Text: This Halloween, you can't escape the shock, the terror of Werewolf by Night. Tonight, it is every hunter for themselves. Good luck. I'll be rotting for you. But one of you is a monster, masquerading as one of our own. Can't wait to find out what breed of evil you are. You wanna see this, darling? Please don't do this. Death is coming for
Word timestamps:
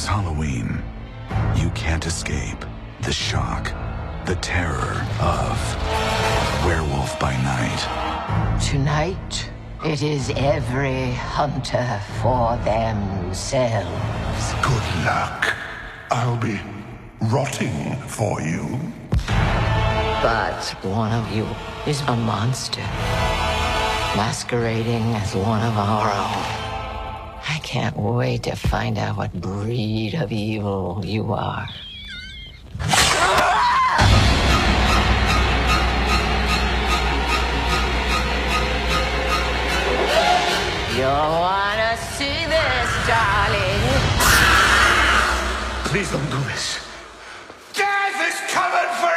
This 0.00 0.08
Halloween, 0.08 0.82
you 1.56 1.68
can't 1.74 2.06
escape 2.06 2.64
the 3.02 3.12
shock, 3.12 3.64
the 4.24 4.34
terror 4.36 5.06
of 5.20 5.58
Werewolf 6.64 7.20
by 7.20 7.32
Night. 7.42 8.58
Tonight, 8.62 9.50
it 9.84 10.02
is 10.02 10.32
every 10.36 11.12
hunter 11.12 12.00
for 12.22 12.56
themselves. 12.64 14.54
Good 14.62 15.04
luck. 15.04 15.54
I'll 16.10 16.38
be 16.38 16.58
rotting 17.20 17.96
for 18.08 18.40
you. 18.40 18.80
But 19.26 20.64
one 20.80 21.12
of 21.12 21.30
you 21.30 21.46
is 21.86 22.00
a 22.08 22.16
monster, 22.16 22.80
masquerading 24.16 25.12
as 25.16 25.34
one 25.34 25.62
of 25.62 25.76
our 25.76 26.10
own. 26.10 26.69
Can't 27.70 27.96
wait 27.96 28.42
to 28.42 28.56
find 28.56 28.98
out 28.98 29.16
what 29.16 29.32
breed 29.32 30.14
of 30.14 30.32
evil 30.32 31.02
you 31.04 31.32
are. 31.32 31.68
You 40.98 41.06
wanna 41.06 41.96
see 42.18 42.42
this, 42.50 42.90
darling? 43.06 43.82
Please 45.84 46.10
don't 46.10 46.28
do 46.28 46.42
this. 46.50 46.80
Death 47.72 48.18
is 48.28 48.34
coming 48.50 48.90
for 48.98 49.16